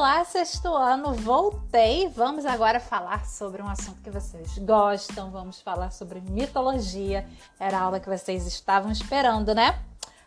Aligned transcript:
Olá, 0.00 0.24
sexto 0.24 0.68
ano, 0.68 1.12
voltei. 1.12 2.08
Vamos 2.08 2.46
agora 2.46 2.80
falar 2.80 3.26
sobre 3.26 3.60
um 3.60 3.68
assunto 3.68 4.00
que 4.00 4.08
vocês 4.08 4.56
gostam. 4.56 5.30
Vamos 5.30 5.60
falar 5.60 5.90
sobre 5.90 6.22
mitologia. 6.22 7.28
Era 7.58 7.76
a 7.76 7.82
aula 7.82 8.00
que 8.00 8.08
vocês 8.08 8.46
estavam 8.46 8.90
esperando, 8.90 9.54
né? 9.54 9.78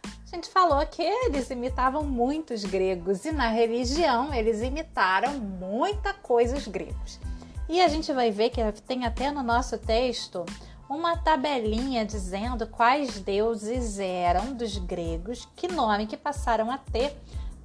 A 0.03 0.35
gente 0.35 0.47
falou 0.47 0.85
que 0.85 1.01
eles 1.01 1.49
imitavam 1.49 2.03
muitos 2.03 2.63
gregos 2.63 3.25
e 3.25 3.31
na 3.31 3.47
religião 3.47 4.31
eles 4.31 4.61
imitaram 4.61 5.39
muita 5.39 6.13
coisa 6.13 6.55
os 6.55 6.67
gregos. 6.67 7.19
E 7.67 7.81
a 7.81 7.87
gente 7.87 8.13
vai 8.13 8.29
ver 8.29 8.51
que 8.51 8.61
tem 8.83 9.05
até 9.05 9.31
no 9.31 9.41
nosso 9.41 9.79
texto 9.79 10.45
uma 10.87 11.17
tabelinha 11.17 12.05
dizendo 12.05 12.67
quais 12.67 13.19
deuses 13.19 13.97
eram 13.97 14.53
dos 14.53 14.77
gregos, 14.77 15.47
que 15.55 15.67
nome 15.67 16.05
que 16.05 16.15
passaram 16.15 16.69
a 16.69 16.77
ter 16.77 17.17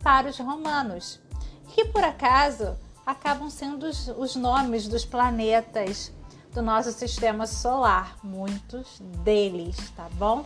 para 0.02 0.26
os 0.26 0.38
romanos 0.38 1.20
que 1.68 1.84
por 1.84 2.04
acaso 2.04 2.76
acabam 3.06 3.48
sendo 3.48 3.86
os, 3.86 4.08
os 4.08 4.36
nomes 4.36 4.86
dos 4.86 5.04
planetas 5.04 6.12
do 6.52 6.62
nosso 6.62 6.92
sistema 6.92 7.46
solar, 7.46 8.16
muitos 8.22 8.98
deles, 9.22 9.76
tá 9.96 10.08
bom? 10.14 10.44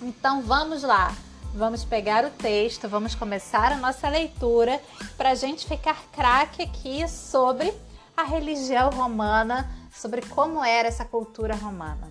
Então 0.00 0.42
vamos 0.42 0.82
lá, 0.82 1.14
vamos 1.54 1.84
pegar 1.84 2.24
o 2.24 2.30
texto, 2.30 2.88
vamos 2.88 3.14
começar 3.14 3.72
a 3.72 3.76
nossa 3.76 4.08
leitura 4.08 4.80
para 5.16 5.30
a 5.30 5.34
gente 5.34 5.66
ficar 5.66 6.02
craque 6.12 6.62
aqui 6.62 7.06
sobre 7.08 7.72
a 8.16 8.24
religião 8.24 8.90
romana, 8.90 9.70
sobre 9.92 10.22
como 10.22 10.64
era 10.64 10.88
essa 10.88 11.04
cultura 11.04 11.54
romana. 11.54 12.08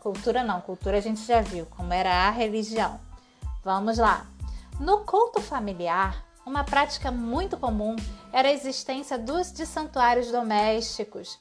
Cultura 0.00 0.42
não, 0.42 0.60
cultura 0.60 0.98
a 0.98 1.00
gente 1.00 1.24
já 1.24 1.40
viu, 1.40 1.66
como 1.66 1.92
era 1.92 2.28
a 2.28 2.30
religião. 2.30 3.00
Vamos 3.62 3.98
lá. 3.98 4.26
No 4.78 5.00
culto 5.00 5.40
familiar, 5.40 6.24
uma 6.44 6.64
prática 6.64 7.10
muito 7.10 7.56
comum 7.56 7.96
era 8.32 8.48
a 8.48 8.52
existência 8.52 9.18
dos 9.18 9.52
de 9.52 9.66
santuários 9.66 10.30
domésticos, 10.30 11.38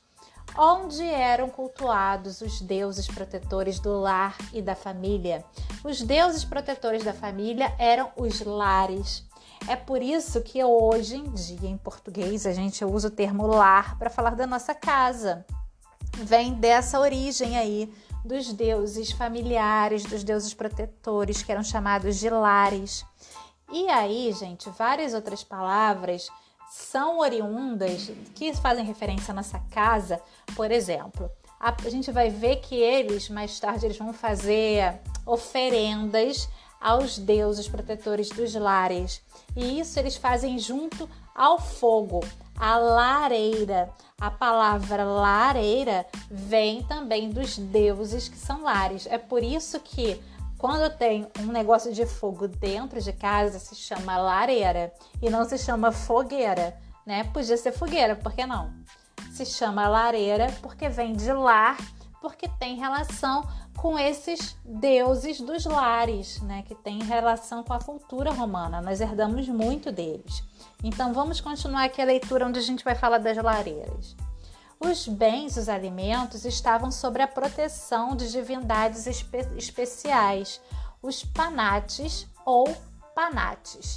onde 0.57 1.03
eram 1.03 1.49
cultuados 1.49 2.41
os 2.41 2.61
deuses 2.61 3.07
protetores 3.07 3.79
do 3.79 3.99
lar 3.99 4.37
e 4.53 4.61
da 4.61 4.75
família. 4.75 5.43
Os 5.83 6.01
deuses 6.01 6.43
protetores 6.43 7.03
da 7.03 7.13
família 7.13 7.73
eram 7.77 8.11
os 8.15 8.41
lares. 8.41 9.27
É 9.67 9.75
por 9.75 10.01
isso 10.01 10.41
que 10.41 10.63
hoje 10.63 11.17
em 11.17 11.31
dia, 11.31 11.69
em 11.69 11.77
português, 11.77 12.45
a 12.45 12.53
gente 12.53 12.83
usa 12.83 13.07
o 13.07 13.11
termo 13.11 13.45
lar 13.45 13.97
para 13.97 14.09
falar 14.09 14.35
da 14.35 14.47
nossa 14.47 14.73
casa. 14.73 15.45
Vem 16.17 16.53
dessa 16.53 16.99
origem 16.99 17.57
aí 17.57 17.93
dos 18.25 18.51
deuses 18.51 19.11
familiares, 19.11 20.03
dos 20.03 20.23
deuses 20.23 20.53
protetores, 20.53 21.41
que 21.41 21.51
eram 21.51 21.63
chamados 21.63 22.17
de 22.17 22.29
lares. 22.29 23.05
E 23.71 23.87
aí, 23.87 24.31
gente, 24.33 24.69
várias 24.71 25.13
outras 25.13 25.43
palavras 25.43 26.27
são 26.69 27.19
oriundas 27.19 28.11
que 28.35 28.53
fazem 28.53 28.85
referência 28.85 29.31
à 29.31 29.35
nossa 29.35 29.59
casa. 29.71 30.21
Por 30.55 30.71
exemplo, 30.71 31.29
a, 31.59 31.69
a 31.69 31.89
gente 31.89 32.11
vai 32.11 32.29
ver 32.29 32.57
que 32.57 32.75
eles, 32.75 33.29
mais 33.29 33.59
tarde, 33.59 33.85
eles 33.85 33.97
vão 33.97 34.13
fazer 34.13 34.99
oferendas 35.25 36.47
aos 36.79 37.17
deuses 37.17 37.67
protetores 37.67 38.29
dos 38.29 38.53
lares. 38.55 39.21
E 39.55 39.79
isso 39.79 39.99
eles 39.99 40.15
fazem 40.15 40.57
junto 40.57 41.09
ao 41.35 41.59
fogo, 41.59 42.21
a 42.57 42.77
lareira. 42.77 43.89
A 44.19 44.31
palavra 44.31 45.03
lareira 45.03 46.05
vem 46.29 46.83
também 46.83 47.29
dos 47.29 47.57
deuses 47.57 48.27
que 48.27 48.37
são 48.37 48.63
lares. 48.63 49.07
É 49.07 49.17
por 49.17 49.43
isso 49.43 49.79
que 49.79 50.19
quando 50.59 50.93
tem 50.93 51.25
um 51.39 51.45
negócio 51.45 51.93
de 51.93 52.05
fogo 52.05 52.45
dentro 52.45 53.01
de 53.01 53.13
casa, 53.13 53.57
se 53.57 53.73
chama 53.75 54.17
lareira 54.17 54.93
e 55.21 55.29
não 55.29 55.45
se 55.45 55.57
chama 55.57 55.89
fogueira, 55.89 56.77
né? 57.05 57.23
Podia 57.23 57.55
ser 57.55 57.71
fogueira, 57.71 58.13
por 58.13 58.33
que 58.33 58.45
não? 58.45 58.73
Se 59.31 59.45
chama 59.45 59.87
lareira 59.87 60.53
porque 60.61 60.89
vem 60.89 61.13
de 61.13 61.31
lar, 61.31 61.77
porque 62.21 62.49
tem 62.59 62.75
relação 62.75 63.47
com 63.77 63.97
esses 63.97 64.57
deuses 64.65 65.39
dos 65.39 65.63
lares, 65.63 66.41
né? 66.41 66.61
Que 66.67 66.75
tem 66.75 67.01
relação 67.03 67.63
com 67.63 67.71
a 67.71 67.79
cultura 67.79 68.29
romana. 68.29 68.81
Nós 68.81 68.99
herdamos 68.99 69.47
muito 69.47 69.93
deles. 69.93 70.43
Então 70.83 71.13
vamos 71.13 71.39
continuar 71.39 71.85
aqui 71.85 72.01
a 72.01 72.05
leitura 72.05 72.45
onde 72.45 72.59
a 72.59 72.63
gente 72.63 72.83
vai 72.83 72.95
falar 72.95 73.19
das 73.19 73.37
lareiras. 73.37 74.13
Os 74.79 75.09
bens, 75.09 75.57
os 75.57 75.67
alimentos 75.67 76.45
estavam 76.45 76.89
sob 76.89 77.21
a 77.21 77.27
proteção 77.27 78.15
de 78.15 78.31
divindades 78.31 79.07
espe 79.07 79.39
especiais, 79.57 80.61
os 81.01 81.21
panates 81.21 82.25
ou 82.45 82.65
panates. 83.13 83.95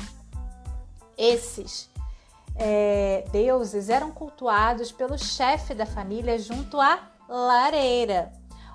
Esses 1.17 1.89
é, 2.57 3.25
deuses 3.31 3.89
eram 3.89 4.11
cultuados 4.11 4.91
pelo 4.91 5.17
chefe 5.17 5.73
da 5.73 5.87
família 5.87 6.37
junto 6.37 6.81
à 6.81 6.99
lareira, 7.29 8.33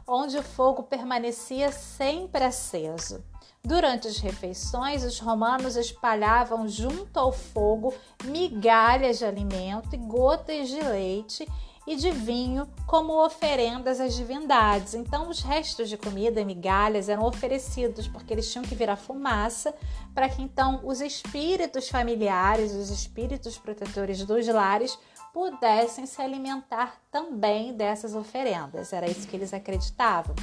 onde 0.07 0.37
o 0.37 0.43
fogo 0.43 0.83
permanecia 0.83 1.73
sempre 1.73 2.45
aceso. 2.45 3.21
Durante 3.61 4.07
as 4.07 4.19
refeições, 4.19 5.03
os 5.03 5.19
romanos 5.19 5.75
espalhavam 5.75 6.69
junto 6.69 7.19
ao 7.19 7.33
fogo 7.33 7.93
migalhas 8.23 9.17
de 9.17 9.25
alimento 9.25 9.93
e 9.93 9.97
gotas 9.97 10.69
de 10.69 10.79
leite 10.79 11.45
e 11.87 11.95
de 11.95 12.11
vinho 12.11 12.67
como 12.85 13.25
oferendas 13.25 14.01
às 14.01 14.13
divindades. 14.13 14.93
Então, 14.93 15.29
os 15.29 15.41
restos 15.41 15.87
de 15.87 15.97
comida 15.97 16.43
migalhas 16.43 17.07
eram 17.07 17.23
oferecidos 17.23 18.09
porque 18.09 18.33
eles 18.33 18.51
tinham 18.51 18.65
que 18.65 18.75
virar 18.75 18.97
fumaça 18.97 19.73
para 20.13 20.27
que 20.27 20.41
então 20.41 20.81
os 20.83 20.99
espíritos 20.99 21.87
familiares, 21.87 22.73
os 22.73 22.89
espíritos 22.89 23.57
protetores 23.57 24.23
dos 24.25 24.45
lares 24.47 24.99
pudessem 25.33 26.05
se 26.05 26.21
alimentar 26.21 26.99
também 27.09 27.73
dessas 27.73 28.13
oferendas. 28.13 28.91
Era 28.91 29.09
isso 29.09 29.25
que 29.25 29.37
eles 29.37 29.53
acreditavam. 29.53 30.35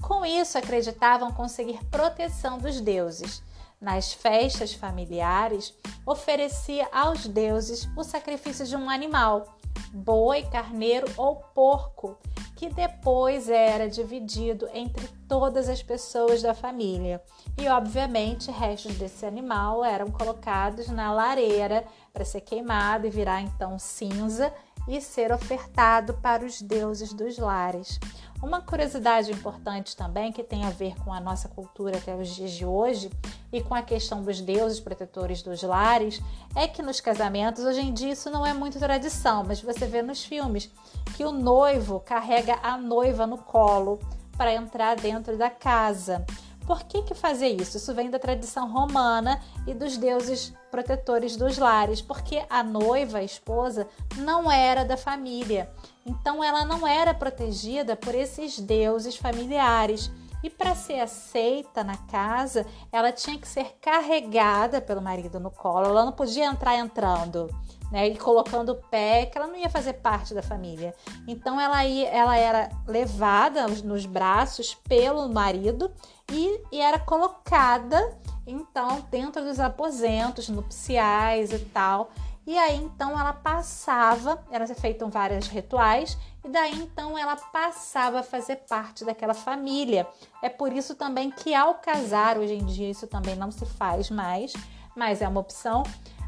Com 0.00 0.26
isso, 0.26 0.58
acreditavam 0.58 1.32
conseguir 1.32 1.78
proteção 1.84 2.58
dos 2.58 2.80
deuses. 2.80 3.40
Nas 3.80 4.12
festas 4.12 4.72
familiares, 4.72 5.74
oferecia 6.04 6.88
aos 6.92 7.26
deuses 7.26 7.88
o 7.96 8.02
sacrifício 8.02 8.64
de 8.64 8.76
um 8.76 8.90
animal 8.90 9.58
boi, 9.92 10.42
carneiro 10.44 11.06
ou 11.16 11.36
porco, 11.36 12.16
que 12.56 12.68
depois 12.68 13.48
era 13.48 13.88
dividido 13.88 14.68
entre 14.72 15.06
todas 15.28 15.68
as 15.68 15.82
pessoas 15.82 16.42
da 16.42 16.54
família. 16.54 17.22
E, 17.58 17.68
obviamente, 17.68 18.50
restos 18.50 18.94
desse 18.94 19.26
animal 19.26 19.84
eram 19.84 20.10
colocados 20.10 20.88
na 20.88 21.12
lareira 21.12 21.84
para 22.12 22.24
ser 22.24 22.40
queimado 22.40 23.06
e 23.06 23.10
virar 23.10 23.42
então 23.42 23.78
cinza 23.78 24.52
e 24.88 25.00
ser 25.00 25.32
ofertado 25.32 26.14
para 26.14 26.44
os 26.44 26.60
deuses 26.60 27.12
dos 27.12 27.38
lares. 27.38 27.98
Uma 28.42 28.60
curiosidade 28.60 29.30
importante 29.30 29.96
também 29.96 30.32
que 30.32 30.42
tem 30.42 30.64
a 30.64 30.70
ver 30.70 30.94
com 31.04 31.12
a 31.12 31.20
nossa 31.20 31.48
cultura 31.48 31.98
até 31.98 32.14
os 32.14 32.28
dias 32.34 32.50
de 32.52 32.66
hoje 32.66 33.10
e 33.52 33.60
com 33.60 33.74
a 33.74 33.82
questão 33.82 34.22
dos 34.22 34.40
deuses 34.40 34.80
protetores 34.80 35.42
dos 35.42 35.62
lares 35.62 36.20
é 36.54 36.66
que 36.66 36.82
nos 36.82 37.00
casamentos 37.00 37.64
hoje 37.64 37.80
em 37.80 37.92
dia 37.92 38.12
isso 38.12 38.30
não 38.30 38.46
é 38.46 38.54
muito 38.54 38.78
tradição, 38.78 39.44
mas 39.46 39.60
você 39.60 39.86
vê 39.86 40.00
nos 40.00 40.24
filmes 40.24 40.70
que 41.16 41.24
o 41.24 41.32
noivo 41.32 42.00
carrega 42.00 42.58
a 42.62 42.78
noiva 42.78 43.26
no 43.26 43.38
colo 43.38 44.00
para 44.36 44.54
entrar 44.54 44.96
dentro 44.96 45.36
da 45.36 45.50
casa. 45.50 46.24
Por 46.66 46.84
que, 46.84 47.02
que 47.02 47.14
fazer 47.14 47.48
isso? 47.48 47.76
Isso 47.76 47.92
vem 47.92 48.08
da 48.08 48.18
tradição 48.18 48.70
romana 48.70 49.40
e 49.66 49.74
dos 49.74 49.96
deuses 49.96 50.54
protetores 50.70 51.36
dos 51.36 51.58
lares, 51.58 52.00
porque 52.00 52.44
a 52.48 52.62
noiva, 52.62 53.18
a 53.18 53.24
esposa, 53.24 53.86
não 54.16 54.50
era 54.50 54.84
da 54.84 54.96
família. 54.96 55.70
Então 56.06 56.42
ela 56.42 56.64
não 56.64 56.86
era 56.86 57.12
protegida 57.12 57.96
por 57.96 58.14
esses 58.14 58.58
deuses 58.58 59.16
familiares. 59.16 60.10
E 60.42 60.50
para 60.50 60.74
ser 60.74 61.00
aceita 61.00 61.84
na 61.84 61.96
casa, 61.96 62.66
ela 62.90 63.12
tinha 63.12 63.38
que 63.38 63.46
ser 63.46 63.76
carregada 63.80 64.80
pelo 64.80 65.00
marido 65.00 65.38
no 65.38 65.50
colo. 65.50 65.86
Ela 65.86 66.04
não 66.04 66.12
podia 66.12 66.46
entrar 66.46 66.76
entrando, 66.76 67.48
né, 67.90 68.08
e 68.08 68.18
colocando 68.18 68.70
o 68.70 68.82
pé, 68.88 69.26
que 69.26 69.38
ela 69.38 69.46
não 69.46 69.56
ia 69.56 69.70
fazer 69.70 69.94
parte 69.94 70.34
da 70.34 70.42
família. 70.42 70.94
Então 71.28 71.60
ela, 71.60 71.84
ia, 71.84 72.08
ela 72.08 72.36
era 72.36 72.70
levada 72.86 73.66
nos 73.68 74.06
braços 74.06 74.74
pelo 74.74 75.28
marido 75.28 75.92
e, 76.30 76.60
e 76.72 76.80
era 76.80 76.98
colocada 76.98 78.18
então 78.46 79.06
dentro 79.10 79.44
dos 79.44 79.60
aposentos 79.60 80.48
nupciais 80.48 81.52
e 81.52 81.58
tal. 81.58 82.10
E 82.46 82.58
aí 82.58 82.76
então 82.76 83.18
ela 83.18 83.32
passava, 83.32 84.44
eram 84.50 84.66
feitos 84.74 85.08
vários 85.10 85.46
rituais, 85.46 86.18
e 86.44 86.48
daí 86.48 86.74
então 86.82 87.16
ela 87.16 87.36
passava 87.36 88.20
a 88.20 88.22
fazer 88.22 88.56
parte 88.68 89.04
daquela 89.04 89.34
família. 89.34 90.06
É 90.42 90.48
por 90.48 90.72
isso 90.72 90.94
também 90.94 91.30
que 91.30 91.54
ao 91.54 91.74
casar, 91.74 92.38
hoje 92.38 92.54
em 92.54 92.66
dia 92.66 92.90
isso 92.90 93.06
também 93.06 93.36
não 93.36 93.50
se 93.50 93.64
faz 93.64 94.10
mais, 94.10 94.52
mas 94.96 95.22
é 95.22 95.28
uma 95.28 95.40
opção. 95.40 95.84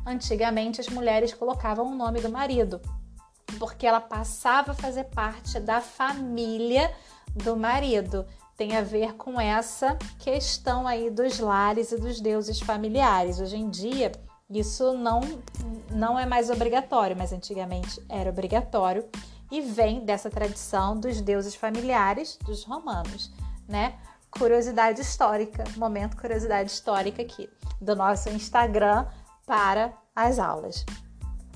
Antigamente 0.07 0.81
as 0.81 0.89
mulheres 0.89 1.35
colocavam 1.35 1.87
o 1.87 1.95
nome 1.95 2.21
do 2.21 2.31
marido, 2.31 2.81
porque 3.59 3.87
ela 3.87 4.01
passava 4.01 4.73
a 4.73 4.75
fazer 4.75 5.05
parte 5.05 5.59
da 5.59 5.81
família 5.81 6.95
do 7.35 7.57
marido 7.57 8.25
tem 8.57 8.77
a 8.77 8.83
ver 8.83 9.15
com 9.15 9.41
essa 9.41 9.99
questão 10.19 10.87
aí 10.87 11.11
dos 11.11 11.39
lares 11.39 11.91
e 11.91 11.99
dos 11.99 12.21
deuses 12.21 12.61
familiares. 12.61 13.41
Hoje 13.41 13.57
em 13.57 13.69
dia, 13.69 14.13
Isso 14.55 14.95
não, 14.95 15.21
não 15.91 16.17
é 16.17 16.25
mais 16.25 16.49
obrigatório, 16.49 17.17
mas 17.17 17.33
antigamente 17.33 18.01
era 18.09 18.31
obrigatório 18.31 19.05
e 19.51 19.61
vem 19.61 20.05
dessa 20.05 20.31
tradição 20.31 20.99
dos 20.99 21.21
deuses 21.21 21.57
familiares 21.57 22.39
dos 22.45 22.63
romanos, 22.63 23.33
né? 23.69 23.99
Curiosidade 24.31 25.01
histórica, 25.01 25.65
momento 25.77 26.17
curiosidade 26.17 26.71
histórica 26.71 27.21
aqui 27.23 27.51
do 27.81 27.97
nosso 27.97 28.29
Instagram 28.29 29.07
para 29.45 29.93
as 30.15 30.39
aulas. 30.39 30.87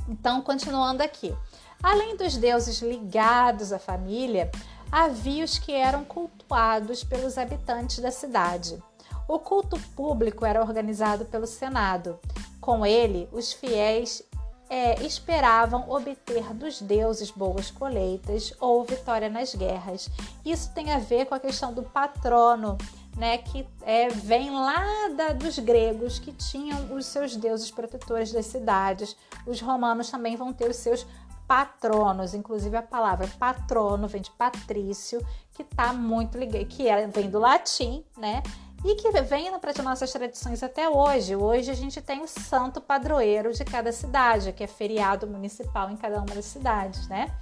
Então, 0.09 0.43
continuando 0.43 1.03
aqui. 1.03 1.33
Além 1.81 2.17
dos 2.17 2.37
deuses 2.37 2.81
ligados 2.83 3.73
à 3.73 3.79
família, 3.79 4.51
havia 4.91 5.45
os 5.45 5.57
que 5.57 5.73
eram 5.73 6.05
cultuados 6.05 7.05
pelos 7.05 7.39
habitantes 7.39 8.01
da 8.01 8.11
cidade. 8.11 8.83
O 9.29 9.39
culto 9.39 9.79
público 9.95 10.47
era 10.47 10.63
organizado 10.63 11.27
pelo 11.27 11.47
Senado. 11.47 12.19
Com 12.63 12.87
ele, 12.87 13.29
os 13.31 13.53
fiéis 13.53 14.23
é, 14.71 15.03
esperavam 15.03 15.89
obter 15.91 16.55
dos 16.55 16.81
deuses 16.81 17.31
boas 17.31 17.71
colheitas 17.71 18.55
ou 18.59 18.85
vitória 18.85 19.29
nas 19.29 19.55
guerras. 19.55 20.09
Isso 20.45 20.73
tem 20.73 20.91
a 20.93 20.99
ver 20.99 21.27
com 21.27 21.35
a 21.35 21.41
questão 21.41 21.75
do 21.75 21.83
patrono, 21.83 22.79
né, 23.19 23.37
que 23.39 23.67
é, 23.83 24.09
vem 24.09 24.51
lá 24.51 25.09
da, 25.15 25.33
dos 25.35 25.59
gregos 25.59 26.19
que 26.19 26.33
tinham 26.33 26.95
os 26.95 27.05
seus 27.05 27.37
deuses 27.37 27.71
protetores 27.71 28.33
das 28.33 28.47
cidades. 28.47 29.15
Os 29.47 29.61
romanos 29.61 30.11
também 30.11 30.37
vão 30.37 30.55
ter 30.55 30.71
os 30.71 30.77
seus 30.77 31.07
patronos, 31.47 32.35
inclusive 32.35 32.77
a 32.77 32.83
palavra 32.83 33.27
patrono 33.39 34.07
vem 34.07 34.21
de 34.21 34.31
patrício, 34.33 35.27
que 35.55 35.63
está 35.63 35.93
muito 35.93 36.37
ligado, 36.37 36.67
que 36.67 36.87
é, 36.87 37.07
vem 37.07 37.31
do 37.31 37.39
latim, 37.39 38.05
né? 38.17 38.43
E 38.85 38.95
que 38.95 39.11
vem 39.23 39.59
para 39.59 39.71
as 39.71 39.77
nossas 39.79 40.13
tradições 40.13 40.63
até 40.63 40.89
hoje. 40.89 41.35
Hoje 41.35 41.71
a 41.71 41.75
gente 41.75 42.01
tem 42.01 42.23
o 42.23 42.29
santo 42.29 42.81
padroeiro 42.81 43.53
de 43.53 43.65
cada 43.65 43.91
cidade, 43.93 44.53
que 44.53 44.63
é 44.63 44.67
feriado 44.67 45.27
municipal 45.27 45.91
em 45.91 45.97
cada 45.97 46.19
uma 46.19 46.35
das 46.35 46.45
cidades, 46.45 47.09
né? 47.09 47.35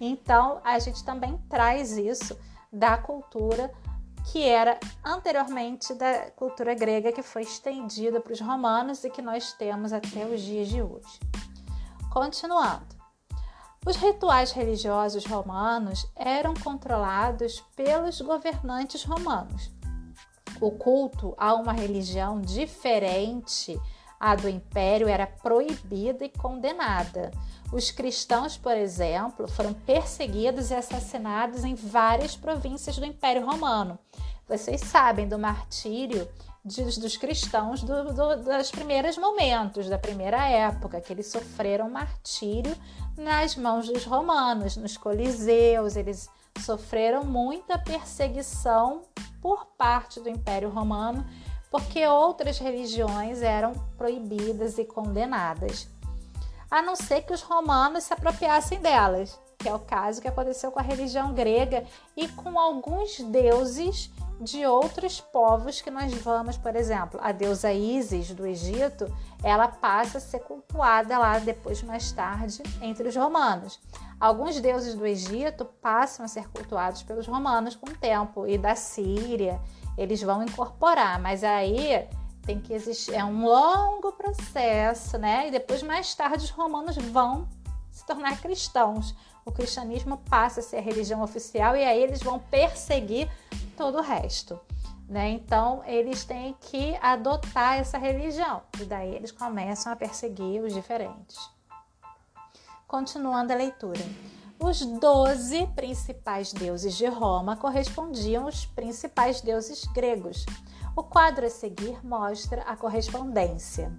Então 0.00 0.60
a 0.64 0.78
gente 0.78 1.04
também 1.04 1.36
traz 1.48 1.98
isso 1.98 2.38
da 2.72 2.96
cultura 2.96 3.70
que 4.32 4.42
era 4.42 4.78
anteriormente 5.04 5.94
da 5.94 6.30
cultura 6.30 6.74
grega 6.74 7.12
que 7.12 7.22
foi 7.22 7.42
estendida 7.42 8.20
para 8.20 8.32
os 8.32 8.40
romanos 8.40 9.02
e 9.02 9.10
que 9.10 9.20
nós 9.20 9.52
temos 9.52 9.92
até 9.92 10.24
os 10.24 10.40
dias 10.40 10.68
de 10.68 10.82
hoje. 10.82 11.18
Continuando. 12.10 13.00
Os 13.84 13.96
rituais 13.96 14.52
religiosos 14.52 15.24
romanos 15.24 16.06
eram 16.14 16.52
controlados 16.54 17.60
pelos 17.74 18.20
governantes 18.20 19.04
romanos 19.04 19.70
o 20.60 20.70
culto 20.70 21.34
a 21.38 21.54
uma 21.54 21.72
religião 21.72 22.40
diferente 22.40 23.80
à 24.18 24.34
do 24.34 24.48
império 24.48 25.08
era 25.08 25.26
proibida 25.26 26.24
e 26.24 26.28
condenada. 26.28 27.30
Os 27.72 27.90
cristãos, 27.90 28.56
por 28.56 28.76
exemplo, 28.76 29.48
foram 29.48 29.72
perseguidos 29.72 30.70
e 30.70 30.74
assassinados 30.74 31.64
em 31.64 31.74
várias 31.74 32.36
províncias 32.36 32.98
do 32.98 33.06
Império 33.06 33.46
Romano. 33.46 33.98
Vocês 34.48 34.80
sabem 34.82 35.26
do 35.26 35.38
martírio 35.38 36.28
dos 36.62 37.16
cristãos 37.16 37.82
do, 37.82 38.12
do, 38.12 38.36
dos 38.36 38.70
primeiros 38.70 39.16
momentos, 39.16 39.88
da 39.88 39.98
primeira 39.98 40.46
época, 40.46 41.00
que 41.00 41.12
eles 41.12 41.28
sofreram 41.28 41.88
martírio 41.88 42.76
nas 43.16 43.56
mãos 43.56 43.88
dos 43.88 44.04
romanos, 44.04 44.76
nos 44.76 44.96
coliseus, 44.96 45.96
eles 45.96 46.28
sofreram 46.58 47.24
muita 47.24 47.78
perseguição 47.78 49.02
por 49.40 49.66
parte 49.78 50.20
do 50.20 50.28
Império 50.28 50.70
Romano, 50.70 51.24
porque 51.70 52.06
outras 52.06 52.58
religiões 52.58 53.42
eram 53.42 53.72
proibidas 53.96 54.78
e 54.78 54.84
condenadas, 54.84 55.88
a 56.70 56.82
não 56.82 56.94
ser 56.94 57.22
que 57.22 57.32
os 57.32 57.42
romanos 57.42 58.04
se 58.04 58.12
apropriassem 58.12 58.80
delas, 58.80 59.38
que 59.60 59.68
é 59.68 59.74
o 59.74 59.78
caso 59.78 60.22
que 60.22 60.28
aconteceu 60.28 60.72
com 60.72 60.78
a 60.78 60.82
religião 60.82 61.34
grega 61.34 61.84
e 62.16 62.26
com 62.28 62.58
alguns 62.58 63.20
deuses 63.20 64.10
de 64.40 64.64
outros 64.64 65.20
povos 65.20 65.82
que 65.82 65.90
nós 65.90 66.12
vamos, 66.14 66.56
por 66.56 66.74
exemplo, 66.74 67.20
a 67.22 67.30
deusa 67.30 67.70
Ísis 67.70 68.32
do 68.32 68.46
Egito, 68.46 69.14
ela 69.44 69.68
passa 69.68 70.16
a 70.16 70.20
ser 70.20 70.40
cultuada 70.40 71.18
lá 71.18 71.38
depois 71.38 71.82
mais 71.82 72.10
tarde 72.10 72.62
entre 72.80 73.06
os 73.06 73.14
romanos. 73.14 73.78
Alguns 74.18 74.58
deuses 74.58 74.94
do 74.94 75.06
Egito 75.06 75.66
passam 75.66 76.24
a 76.24 76.28
ser 76.28 76.48
cultuados 76.48 77.02
pelos 77.02 77.26
romanos 77.26 77.76
com 77.76 77.90
o 77.90 77.96
tempo 77.96 78.46
e 78.46 78.56
da 78.56 78.74
Síria, 78.74 79.60
eles 79.98 80.22
vão 80.22 80.42
incorporar, 80.42 81.20
mas 81.20 81.44
aí 81.44 82.08
tem 82.46 82.58
que 82.58 82.72
existir 82.72 83.14
é 83.14 83.22
um 83.22 83.44
longo 83.44 84.12
processo, 84.12 85.18
né? 85.18 85.48
E 85.48 85.50
depois 85.50 85.82
mais 85.82 86.14
tarde 86.14 86.44
os 86.44 86.50
romanos 86.50 86.96
vão 86.96 87.46
se 87.90 88.06
tornar 88.06 88.40
cristãos. 88.40 89.14
O 89.44 89.52
cristianismo 89.52 90.18
passa 90.28 90.60
a 90.60 90.62
ser 90.62 90.76
a 90.76 90.82
religião 90.82 91.22
oficial 91.22 91.76
e 91.76 91.84
aí 91.84 92.02
eles 92.02 92.22
vão 92.22 92.38
perseguir 92.38 93.30
todo 93.76 93.98
o 93.98 94.02
resto. 94.02 94.60
Né? 95.08 95.30
Então, 95.30 95.82
eles 95.86 96.24
têm 96.24 96.54
que 96.60 96.96
adotar 97.02 97.78
essa 97.78 97.98
religião 97.98 98.62
e 98.80 98.84
daí 98.84 99.14
eles 99.14 99.32
começam 99.32 99.92
a 99.92 99.96
perseguir 99.96 100.62
os 100.62 100.72
diferentes. 100.72 101.36
Continuando 102.86 103.52
a 103.52 103.56
leitura. 103.56 104.00
Os 104.58 104.84
doze 104.84 105.66
principais 105.74 106.52
deuses 106.52 106.94
de 106.94 107.06
Roma 107.06 107.56
correspondiam 107.56 108.44
aos 108.44 108.66
principais 108.66 109.40
deuses 109.40 109.84
gregos. 109.86 110.44
O 110.94 111.02
quadro 111.02 111.46
a 111.46 111.50
seguir 111.50 112.04
mostra 112.04 112.62
a 112.62 112.76
correspondência. 112.76 113.90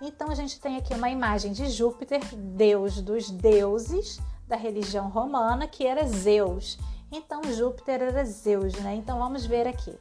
Então, 0.00 0.30
a 0.30 0.34
gente 0.34 0.60
tem 0.60 0.76
aqui 0.76 0.94
uma 0.94 1.10
imagem 1.10 1.52
de 1.52 1.68
Júpiter, 1.68 2.20
deus 2.34 3.00
dos 3.00 3.28
deuses 3.30 4.20
da 4.52 4.56
religião 4.58 5.08
romana, 5.08 5.66
que 5.66 5.86
era 5.86 6.06
Zeus, 6.06 6.78
então 7.10 7.42
Júpiter 7.54 8.02
era 8.02 8.22
Zeus, 8.22 8.74
né? 8.74 8.94
Então 8.94 9.18
vamos 9.18 9.46
ver 9.46 9.66
aqui. 9.66 9.98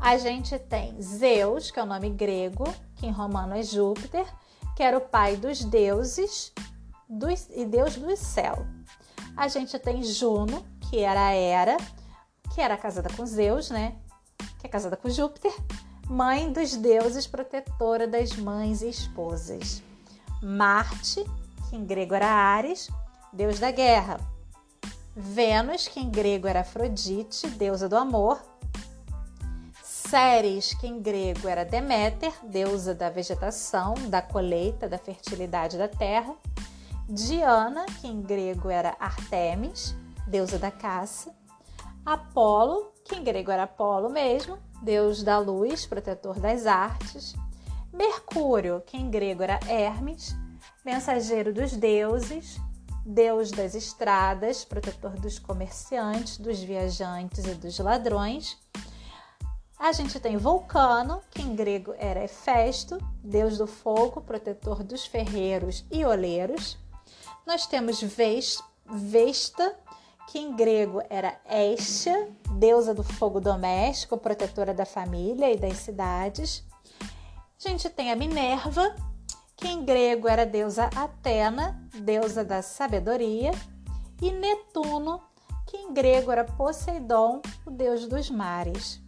A 0.00 0.18
gente 0.18 0.58
tem 0.58 1.00
Zeus, 1.00 1.70
que 1.70 1.78
é 1.78 1.84
o 1.84 1.86
nome 1.86 2.10
grego, 2.10 2.64
que 2.96 3.06
em 3.06 3.12
romano 3.12 3.54
é 3.54 3.62
Júpiter, 3.62 4.26
que 4.74 4.82
era 4.82 4.98
o 4.98 5.00
pai 5.00 5.36
dos 5.36 5.64
deuses 5.64 6.52
dos, 7.08 7.48
e 7.50 7.64
deus 7.64 7.94
do 7.94 8.16
céu. 8.16 8.66
A 9.36 9.46
gente 9.46 9.78
tem 9.78 10.02
Juno, 10.02 10.66
que 10.90 10.98
era 10.98 11.32
Hera, 11.32 11.76
que 12.52 12.60
era 12.60 12.76
casada 12.76 13.08
com 13.16 13.24
Zeus, 13.24 13.70
né? 13.70 13.94
Que 14.58 14.66
é 14.66 14.68
casada 14.68 14.96
com 14.96 15.08
Júpiter, 15.08 15.54
mãe 16.08 16.52
dos 16.52 16.74
deuses, 16.76 17.24
protetora 17.28 18.08
das 18.08 18.32
mães 18.32 18.82
e 18.82 18.88
esposas. 18.88 19.80
Marte, 20.42 21.24
que 21.70 21.76
em 21.76 21.86
grego 21.86 22.16
era 22.16 22.26
Ares, 22.26 22.90
deus 23.32 23.58
da 23.58 23.70
guerra. 23.70 24.20
Vênus, 25.16 25.88
que 25.88 26.00
em 26.00 26.10
grego 26.10 26.46
era 26.46 26.60
Afrodite, 26.60 27.48
deusa 27.50 27.88
do 27.88 27.96
amor. 27.96 28.42
Ceres, 29.82 30.74
que 30.74 30.86
em 30.86 31.00
grego 31.00 31.48
era 31.48 31.64
Deméter, 31.64 32.32
deusa 32.42 32.94
da 32.94 33.08
vegetação, 33.08 33.94
da 34.08 34.20
colheita, 34.20 34.88
da 34.88 34.98
fertilidade 34.98 35.78
da 35.78 35.88
terra. 35.88 36.34
Diana, 37.08 37.86
que 38.00 38.06
em 38.06 38.20
grego 38.20 38.68
era 38.68 38.94
Artemis, 39.00 39.94
deusa 40.26 40.58
da 40.58 40.70
caça. 40.70 41.34
Apolo, 42.04 42.92
que 43.04 43.14
em 43.14 43.24
grego 43.24 43.50
era 43.50 43.62
Apolo 43.62 44.10
mesmo, 44.10 44.58
deus 44.82 45.22
da 45.22 45.38
luz, 45.38 45.86
protetor 45.86 46.38
das 46.38 46.66
artes. 46.66 47.34
Mercúrio, 47.92 48.82
que 48.86 48.96
em 48.96 49.10
grego 49.10 49.42
era 49.42 49.60
Hermes, 49.68 50.34
mensageiro 50.84 51.52
dos 51.52 51.72
deuses 51.72 52.60
deus 53.04 53.50
das 53.50 53.74
estradas, 53.74 54.64
protetor 54.64 55.12
dos 55.12 55.38
comerciantes, 55.38 56.38
dos 56.38 56.60
viajantes 56.60 57.44
e 57.44 57.54
dos 57.54 57.78
ladrões. 57.78 58.58
A 59.78 59.90
gente 59.90 60.20
tem 60.20 60.36
Vulcano, 60.36 61.20
que 61.30 61.42
em 61.42 61.56
grego 61.56 61.92
era 61.98 62.24
Hefesto, 62.24 62.98
deus 63.22 63.58
do 63.58 63.66
fogo, 63.66 64.20
protetor 64.20 64.84
dos 64.84 65.04
ferreiros 65.06 65.84
e 65.90 66.04
oleiros. 66.04 66.78
Nós 67.44 67.66
temos 67.66 68.00
Vesta, 68.86 69.76
que 70.28 70.38
em 70.38 70.54
grego 70.54 71.02
era 71.10 71.36
Estia, 71.50 72.30
deusa 72.52 72.94
do 72.94 73.02
fogo 73.02 73.40
doméstico, 73.40 74.16
protetora 74.16 74.72
da 74.72 74.86
família 74.86 75.52
e 75.52 75.56
das 75.56 75.78
cidades. 75.78 76.64
A 77.64 77.68
gente 77.68 77.90
tem 77.90 78.12
a 78.12 78.16
Minerva, 78.16 78.94
que 79.62 79.68
em 79.68 79.84
grego 79.84 80.26
era 80.26 80.42
a 80.42 80.44
deusa 80.44 80.90
Atena, 80.96 81.80
deusa 81.94 82.44
da 82.44 82.62
sabedoria, 82.62 83.52
e 84.20 84.32
Netuno, 84.32 85.22
que 85.68 85.76
em 85.76 85.94
grego 85.94 86.32
era 86.32 86.42
Poseidon, 86.42 87.40
o 87.64 87.70
deus 87.70 88.08
dos 88.08 88.28
mares. 88.28 89.00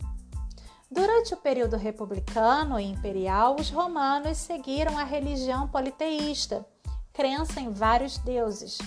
Durante 0.89 1.35
o 1.35 1.37
período 1.37 1.77
republicano 1.77 2.79
e 2.79 2.85
imperial, 2.85 3.57
os 3.59 3.69
romanos 3.69 4.39
seguiram 4.39 4.97
a 4.97 5.03
religião 5.03 5.67
politeísta, 5.67 6.65
crença 7.13 7.61
em 7.61 7.73
vários 7.73 8.17
deuses, 8.19 8.79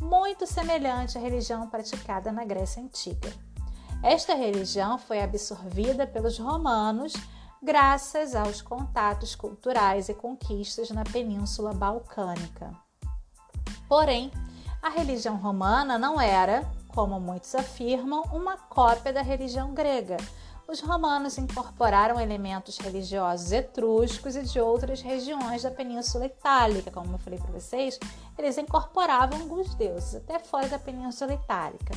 muito 0.00 0.44
semelhante 0.44 1.16
à 1.16 1.20
religião 1.20 1.68
praticada 1.70 2.32
na 2.32 2.44
Grécia 2.44 2.82
Antiga. 2.82 3.32
Esta 4.02 4.34
religião 4.34 4.98
foi 4.98 5.22
absorvida 5.22 6.04
pelos 6.04 6.36
romanos 6.36 7.12
graças 7.62 8.34
aos 8.34 8.60
contatos 8.60 9.34
culturais 9.34 10.08
e 10.08 10.14
conquistas 10.14 10.90
na 10.90 11.04
Península 11.04 11.72
Balcânica. 11.72 12.70
Porém, 13.88 14.30
a 14.82 14.88
religião 14.88 15.36
romana 15.36 15.98
não 15.98 16.20
era, 16.20 16.64
como 16.88 17.18
muitos 17.18 17.54
afirmam, 17.54 18.22
uma 18.32 18.56
cópia 18.56 19.12
da 19.12 19.22
religião 19.22 19.74
grega. 19.74 20.16
Os 20.68 20.80
romanos 20.80 21.38
incorporaram 21.38 22.20
elementos 22.20 22.78
religiosos 22.78 23.52
etruscos 23.52 24.34
e 24.34 24.42
de 24.42 24.60
outras 24.60 25.00
regiões 25.00 25.62
da 25.62 25.70
Península 25.70 26.26
Itálica. 26.26 26.90
Como 26.90 27.14
eu 27.14 27.18
falei 27.18 27.38
para 27.38 27.52
vocês, 27.52 27.98
eles 28.36 28.58
incorporavam 28.58 29.40
alguns 29.40 29.74
deuses 29.76 30.16
até 30.16 30.40
fora 30.40 30.68
da 30.68 30.78
Península 30.78 31.34
Itálica. 31.34 31.94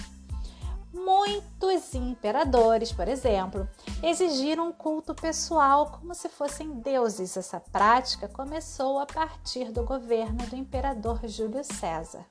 Muitos 0.92 1.94
imperadores, 1.94 2.92
por 2.92 3.08
exemplo, 3.08 3.70
exigiram 4.02 4.70
um 4.70 4.72
culto 4.72 5.14
pessoal 5.14 5.92
como 5.92 6.16
se 6.16 6.28
fossem 6.30 6.80
deuses. 6.80 7.38
Essa 7.38 7.60
prática 7.60 8.28
começou 8.28 8.98
a 9.00 9.06
partir 9.06 9.72
do 9.72 9.84
governo 9.84 10.46
do 10.48 10.56
imperador 10.56 11.20
Júlio 11.28 11.64
César. 11.64 12.26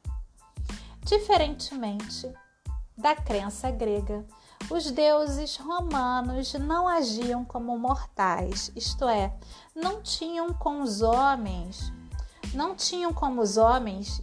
Diferentemente 1.05 2.33
da 2.97 3.15
crença 3.15 3.71
grega, 3.71 4.27
os 4.69 4.91
deuses 4.91 5.57
romanos 5.57 6.53
não 6.55 6.88
agiam 6.88 7.45
como 7.45 7.79
mortais, 7.79 8.73
isto 8.75 9.09
é, 9.09 9.33
não 9.75 10.03
tinham 10.03 10.53
com 10.53 10.83
os 10.83 11.00
homens, 11.00 11.93
não 12.53 12.75
tinham 12.75 13.15
como 13.15 13.41
os 13.41 13.57
homens 13.57 14.21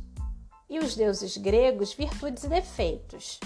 e 0.69 0.77
os 0.77 0.93
deuses 0.93 1.37
gregos 1.37 1.93
virtudes 1.93 2.43
e 2.43 2.49
defeitos. 2.49 3.39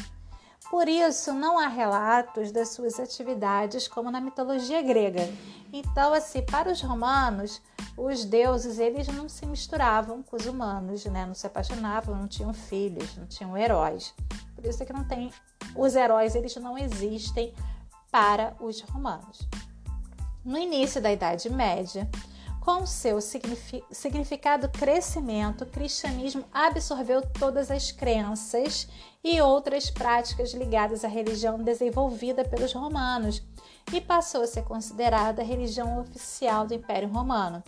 Por 0.69 0.88
isso, 0.88 1.33
não 1.33 1.57
há 1.57 1.67
relatos 1.67 2.51
das 2.51 2.69
suas 2.69 2.99
atividades 2.99 3.88
como 3.88 4.11
na 4.11 4.21
mitologia 4.21 4.81
grega. 4.83 5.27
Então, 5.73 6.13
assim, 6.13 6.43
para 6.43 6.71
os 6.71 6.79
romanos, 6.81 7.59
os 7.97 8.23
deuses 8.23 8.77
eles 8.77 9.07
não 9.07 9.27
se 9.27 9.47
misturavam 9.47 10.21
com 10.21 10.35
os 10.35 10.45
humanos, 10.45 11.05
né? 11.05 11.25
Não 11.25 11.33
se 11.33 11.47
apaixonavam, 11.47 12.15
não 12.15 12.27
tinham 12.27 12.53
filhos, 12.53 13.17
não 13.17 13.25
tinham 13.25 13.57
heróis. 13.57 14.13
Por 14.55 14.63
isso 14.65 14.83
é 14.83 14.85
que 14.85 14.93
não 14.93 15.03
tem 15.03 15.31
os 15.75 15.95
heróis, 15.95 16.35
eles 16.35 16.55
não 16.57 16.77
existem 16.77 17.51
para 18.11 18.55
os 18.59 18.81
romanos. 18.81 19.47
No 20.45 20.57
início 20.57 21.01
da 21.01 21.11
Idade 21.11 21.49
Média, 21.49 22.07
com 22.69 22.85
seu 22.85 23.19
significado 23.19 24.69
crescimento, 24.69 25.63
o 25.63 25.67
cristianismo 25.67 26.45
absorveu 26.53 27.19
todas 27.19 27.71
as 27.71 27.91
crenças 27.91 28.88
e 29.23 29.41
outras 29.41 29.89
práticas 29.89 30.53
ligadas 30.53 31.03
à 31.03 31.07
religião 31.07 31.57
desenvolvida 31.57 32.45
pelos 32.45 32.71
romanos 32.71 33.41
e 33.91 33.99
passou 33.99 34.43
a 34.43 34.47
ser 34.47 34.61
considerada 34.65 35.41
a 35.41 35.45
religião 35.45 35.99
oficial 35.99 36.67
do 36.67 36.75
Império 36.75 37.09
Romano, 37.09 37.63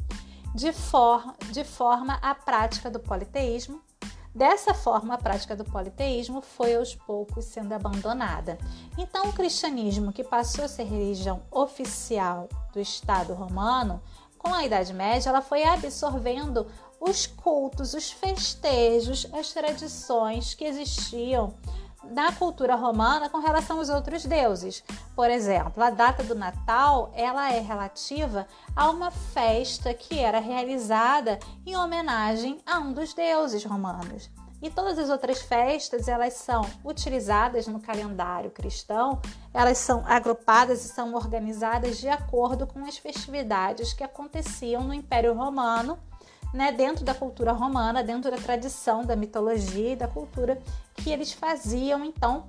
de, 0.53 0.71
for 0.71 1.33
de 1.51 1.63
forma 1.63 2.19
a 2.21 2.35
prática 2.35 2.87
do 2.87 2.99
politeísmo. 2.99 3.81
Dessa 4.35 4.73
forma, 4.73 5.15
a 5.15 5.17
prática 5.17 5.55
do 5.55 5.65
politeísmo 5.65 6.41
foi 6.41 6.75
aos 6.75 6.95
poucos 6.95 7.45
sendo 7.45 7.73
abandonada. 7.73 8.57
Então, 8.97 9.25
o 9.25 9.33
cristianismo, 9.33 10.13
que 10.13 10.23
passou 10.23 10.63
a 10.63 10.69
ser 10.69 10.83
religião 10.83 11.41
oficial 11.51 12.47
do 12.71 12.79
Estado 12.79 13.33
romano, 13.33 14.01
com 14.41 14.51
a 14.51 14.65
Idade 14.65 14.91
Média, 14.91 15.29
ela 15.29 15.41
foi 15.41 15.63
absorvendo 15.63 16.65
os 16.99 17.27
cultos, 17.27 17.93
os 17.93 18.11
festejos, 18.11 19.27
as 19.33 19.53
tradições 19.53 20.55
que 20.55 20.65
existiam 20.65 21.53
na 22.03 22.31
cultura 22.31 22.75
romana 22.75 23.29
com 23.29 23.37
relação 23.37 23.77
aos 23.77 23.89
outros 23.89 24.25
deuses. 24.25 24.83
Por 25.15 25.29
exemplo, 25.29 25.83
a 25.83 25.91
data 25.91 26.23
do 26.23 26.33
Natal, 26.33 27.11
ela 27.15 27.53
é 27.53 27.59
relativa 27.59 28.47
a 28.75 28.89
uma 28.89 29.11
festa 29.11 29.93
que 29.93 30.17
era 30.17 30.39
realizada 30.39 31.37
em 31.63 31.77
homenagem 31.77 32.59
a 32.65 32.79
um 32.79 32.91
dos 32.93 33.13
deuses 33.13 33.63
romanos. 33.63 34.27
E 34.61 34.69
todas 34.69 34.99
as 34.99 35.09
outras 35.09 35.41
festas, 35.41 36.07
elas 36.07 36.33
são 36.33 36.61
utilizadas 36.83 37.65
no 37.65 37.79
calendário 37.79 38.51
cristão, 38.51 39.19
elas 39.53 39.79
são 39.79 40.03
agrupadas 40.05 40.85
e 40.85 40.89
são 40.89 41.15
organizadas 41.15 41.97
de 41.97 42.07
acordo 42.07 42.67
com 42.67 42.85
as 42.85 42.97
festividades 42.97 43.91
que 43.91 44.03
aconteciam 44.03 44.83
no 44.83 44.93
Império 44.93 45.33
Romano, 45.33 45.97
né, 46.53 46.71
dentro 46.71 47.03
da 47.03 47.13
cultura 47.13 47.53
romana, 47.53 48.03
dentro 48.03 48.29
da 48.29 48.37
tradição 48.37 49.03
da 49.03 49.15
mitologia 49.15 49.93
e 49.93 49.95
da 49.95 50.07
cultura 50.07 50.61
que 50.95 51.09
eles 51.09 51.31
faziam 51.31 52.03
então 52.03 52.45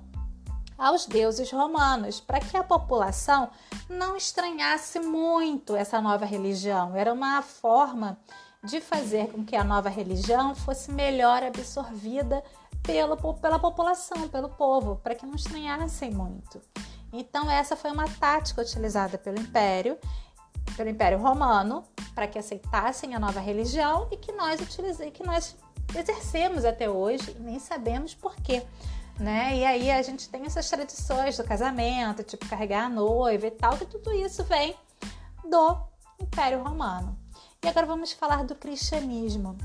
aos 0.77 1.05
deuses 1.05 1.51
romanos, 1.51 2.19
para 2.19 2.39
que 2.39 2.57
a 2.57 2.63
população 2.63 3.49
não 3.89 4.17
estranhasse 4.17 4.99
muito 4.99 5.75
essa 5.75 6.01
nova 6.01 6.25
religião. 6.25 6.95
Era 6.95 7.13
uma 7.13 7.41
forma 7.41 8.17
de 8.63 8.79
fazer 8.79 9.27
com 9.27 9.43
que 9.43 9.55
a 9.55 9.63
nova 9.63 9.89
religião 9.89 10.55
fosse 10.55 10.91
melhor 10.91 11.43
absorvida 11.43 12.43
pelo, 12.81 13.17
pela 13.35 13.59
população, 13.59 14.27
pelo 14.29 14.49
povo, 14.49 14.95
para 14.97 15.15
que 15.15 15.25
não 15.25 15.35
estranhassem 15.35 16.11
muito. 16.11 16.61
Então, 17.11 17.49
essa 17.49 17.75
foi 17.75 17.91
uma 17.91 18.07
tática 18.07 18.61
utilizada 18.61 19.17
pelo 19.17 19.39
Império, 19.39 19.97
pelo 20.75 20.89
Império 20.89 21.19
Romano, 21.19 21.83
para 22.15 22.27
que 22.27 22.39
aceitassem 22.39 23.13
a 23.13 23.19
nova 23.19 23.39
religião 23.39 24.07
e 24.11 24.17
que 24.17 24.31
nós 24.31 24.59
utilizamos, 24.59 25.13
que 25.13 25.23
nós 25.23 25.55
exercemos 25.95 26.65
até 26.65 26.89
hoje 26.89 27.35
e 27.37 27.39
nem 27.39 27.59
sabemos 27.59 28.15
por 28.15 28.35
quê. 28.37 28.63
Né? 29.19 29.57
E 29.57 29.65
aí 29.65 29.91
a 29.91 30.01
gente 30.01 30.27
tem 30.27 30.45
essas 30.45 30.67
tradições 30.69 31.37
do 31.37 31.43
casamento, 31.43 32.23
tipo 32.23 32.47
carregar 32.47 32.85
a 32.85 32.89
noiva 32.89 33.45
e 33.45 33.51
tal, 33.51 33.77
que 33.77 33.85
tudo 33.85 34.11
isso 34.11 34.43
vem 34.45 34.75
do 35.47 35.77
Império 36.19 36.63
Romano. 36.63 37.22
E 37.63 37.67
agora 37.67 37.85
vamos 37.85 38.11
falar 38.11 38.43
do 38.43 38.55
cristianismo. 38.55 39.57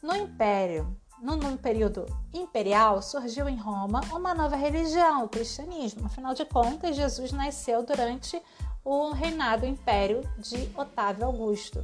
No 0.00 0.14
Império, 0.14 0.96
no, 1.20 1.58
período 1.58 2.06
imperial, 2.32 3.02
surgiu 3.02 3.48
em 3.48 3.56
Roma 3.56 4.00
uma 4.12 4.32
nova 4.32 4.56
religião, 4.56 5.24
o 5.24 5.28
cristianismo. 5.28 6.06
Afinal 6.06 6.32
de 6.32 6.44
contas, 6.44 6.96
Jesus 6.96 7.32
nasceu 7.32 7.84
durante 7.84 8.40
o 8.84 9.10
reinado 9.10 9.66
império 9.66 10.22
de 10.38 10.70
Otávio 10.76 11.26
Augusto. 11.26 11.82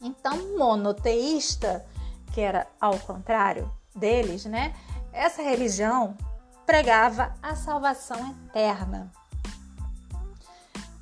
Então, 0.00 0.58
monoteísta, 0.58 1.86
que 2.34 2.40
era 2.40 2.66
ao 2.80 2.98
contrário 2.98 3.72
deles, 3.94 4.44
né? 4.44 4.74
Essa 5.12 5.42
religião 5.42 6.16
pregava 6.66 7.34
a 7.42 7.54
salvação 7.54 8.34
eterna. 8.48 9.10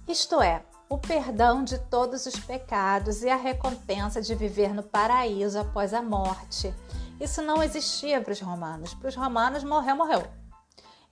Isto 0.07 0.41
é, 0.41 0.63
o 0.89 0.99
perdão 0.99 1.65
de 1.65 1.79
todos 1.79 2.27
os 2.27 2.37
pecados 2.37 3.23
e 3.23 3.29
a 3.29 3.37
recompensa 3.37 4.21
de 4.21 4.35
viver 4.35 4.75
no 4.75 4.83
paraíso 4.83 5.59
após 5.59 5.95
a 5.95 6.03
morte. 6.03 6.75
Isso 7.21 7.43
não 7.43 7.63
existia 7.63 8.21
para 8.21 8.33
os 8.33 8.41
romanos. 8.41 8.95
Para 8.95 9.09
os 9.09 9.17
romanos, 9.17 9.65
morreu, 9.65 9.97
morreu. 9.97 10.23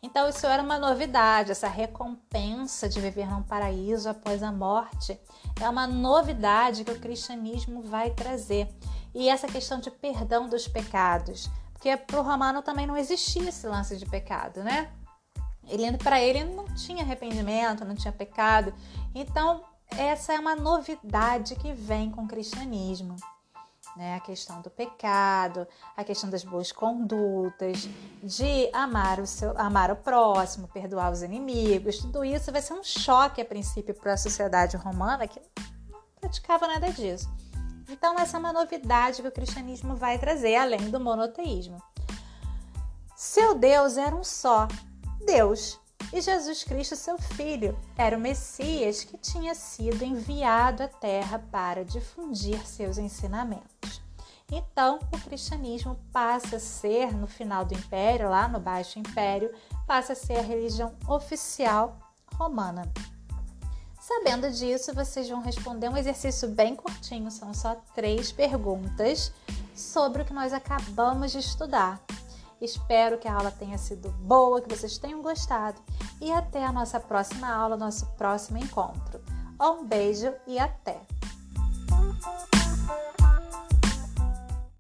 Então, 0.03 0.29
isso 0.29 0.47
era 0.47 0.63
uma 0.63 0.79
novidade, 0.79 1.53
essa 1.53 1.69
recompensa 1.69 2.89
de 2.89 3.01
viver 3.01 3.31
num 3.31 3.43
paraíso 3.43 4.09
após 4.09 4.43
a 4.43 4.51
morte. 4.51 5.19
É 5.61 5.69
uma 5.69 5.87
novidade 5.87 6.85
que 6.85 6.91
o 6.91 6.99
cristianismo 6.99 7.83
vai 7.83 8.11
trazer. 8.11 8.69
E 9.15 9.29
essa 9.29 9.47
questão 9.47 9.79
de 9.79 9.91
perdão 9.91 10.49
dos 10.49 10.67
pecados. 10.67 11.49
Porque 11.73 11.97
para 11.97 12.19
o 12.19 12.23
romano 12.23 12.63
também 12.63 12.87
não 12.87 12.97
existia 12.97 13.49
esse 13.49 13.67
lance 13.67 13.97
de 13.97 14.07
pecado, 14.07 14.63
né? 14.65 14.91
Ele 15.69 15.97
para 15.97 16.21
ele 16.21 16.45
não 16.45 16.67
tinha 16.75 17.03
arrependimento, 17.03 17.85
não 17.85 17.95
tinha 17.95 18.13
pecado. 18.13 18.75
Então, 19.15 19.65
essa 19.97 20.33
é 20.33 20.39
uma 20.39 20.57
novidade 20.57 21.55
que 21.57 21.73
vem 21.73 22.11
com 22.11 22.25
o 22.25 22.29
cristianismo. 22.29 23.17
Né? 23.97 24.17
A 24.17 24.21
questão 24.21 24.63
do 24.63 24.71
pecado, 24.71 25.67
a 25.97 26.03
questão 26.03 26.31
das 26.31 26.43
boas 26.43 26.73
condutas, 26.73 27.89
de 28.23 28.71
amar 28.73 29.21
o, 29.21 29.27
seu, 29.27 29.57
amar 29.59 29.91
o 29.91 29.97
próximo, 29.97 30.69
perdoar 30.69 31.13
os 31.13 31.23
inimigos, 31.23 31.99
tudo 31.99 32.25
isso 32.25 32.51
vai 32.51 32.63
ser 32.63 32.73
um 32.73 32.83
choque 32.83 33.41
a 33.41 33.45
princípio 33.45 33.95
para 33.95 34.15
a 34.15 34.17
sociedade 34.17 34.77
romana 34.77 35.29
que 35.29 35.41
não 35.91 36.01
praticava 36.21 36.67
nada 36.67 36.91
disso. 36.91 37.31
Então, 37.89 38.19
essa 38.19 38.39
é 38.39 38.41
uma 38.41 38.53
novidade 38.53 39.21
que 39.21 39.29
o 39.29 39.33
cristianismo 39.33 39.95
vai 39.95 40.19
trazer, 40.19 40.57
além 40.57 40.91
do 40.91 40.99
monoteísmo. 40.99 41.83
Seu 43.15 43.55
Deus 43.55 43.99
era 43.99 44.17
um 44.17 44.25
só, 44.25 44.67
Deus. 45.25 45.81
E 46.13 46.21
Jesus 46.21 46.65
Cristo, 46.65 46.97
seu 46.97 47.17
filho, 47.17 47.79
era 47.97 48.17
o 48.17 48.21
Messias 48.21 49.05
que 49.05 49.17
tinha 49.17 49.55
sido 49.55 50.05
enviado 50.05 50.83
à 50.83 50.89
terra 50.89 51.39
para 51.51 51.85
difundir 51.85 52.67
seus 52.67 52.99
ensinamentos. 52.99 54.03
Então, 54.51 54.99
o 55.11 55.19
cristianismo 55.21 55.99
passa 56.13 56.57
a 56.57 56.61
ser, 56.61 57.15
no 57.17 57.27
final 57.27 57.65
do 57.65 57.73
império, 57.73 58.29
lá 58.29 58.47
no 58.47 58.61
Baixo 58.61 58.99
Império, 58.99 59.51
passa 59.87 60.13
a 60.13 60.17
ser 60.17 60.37
a 60.37 60.43
religião 60.43 60.95
oficial 61.09 61.97
romana. 62.35 62.83
Sabendo 63.99 64.51
disso, 64.51 64.93
vocês 64.93 65.29
vão 65.31 65.41
responder 65.41 65.89
um 65.89 65.97
exercício 65.97 66.49
bem 66.49 66.77
curtinho, 66.77 67.31
são 67.31 67.55
só 67.55 67.77
três 67.95 68.31
perguntas 68.31 69.33
sobre 69.75 70.21
o 70.21 70.25
que 70.25 70.35
nós 70.35 70.53
acabamos 70.53 71.33
de 71.33 71.39
estudar. 71.39 71.99
Espero 72.63 73.19
que 73.19 73.27
a 73.27 73.35
aula 73.35 73.51
tenha 73.51 73.77
sido 73.77 74.09
boa, 74.21 74.63
que 74.63 74.73
vocês 74.73 74.97
tenham 74.97 75.21
gostado 75.21 75.83
e 76.21 76.31
até 76.31 76.65
a 76.65 76.71
nossa 76.71 77.01
próxima 77.01 77.53
aula, 77.53 77.77
nosso 77.77 78.07
próximo 78.13 78.57
encontro. 78.57 79.21
Um 79.61 79.85
beijo 79.85 80.33
e 80.47 80.61
até! 80.61 81.01